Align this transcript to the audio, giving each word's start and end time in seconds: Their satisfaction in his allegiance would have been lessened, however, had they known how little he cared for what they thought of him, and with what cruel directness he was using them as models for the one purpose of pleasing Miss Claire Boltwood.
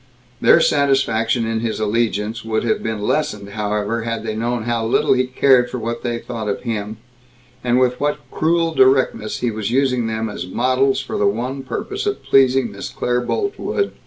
Their 0.41 0.59
satisfaction 0.61 1.45
in 1.45 1.59
his 1.59 1.79
allegiance 1.79 2.43
would 2.43 2.63
have 2.63 2.81
been 2.81 3.03
lessened, 3.03 3.49
however, 3.49 4.01
had 4.01 4.23
they 4.23 4.33
known 4.35 4.63
how 4.63 4.83
little 4.83 5.13
he 5.13 5.27
cared 5.27 5.69
for 5.69 5.77
what 5.77 6.01
they 6.01 6.17
thought 6.17 6.49
of 6.49 6.61
him, 6.63 6.97
and 7.63 7.79
with 7.79 7.99
what 7.99 8.17
cruel 8.31 8.73
directness 8.73 9.41
he 9.41 9.51
was 9.51 9.69
using 9.69 10.07
them 10.07 10.27
as 10.27 10.47
models 10.47 11.01
for 11.01 11.19
the 11.19 11.27
one 11.27 11.61
purpose 11.61 12.07
of 12.07 12.23
pleasing 12.23 12.71
Miss 12.71 12.89
Claire 12.89 13.21
Boltwood. 13.21 13.91